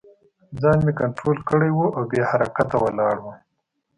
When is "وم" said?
3.19-3.37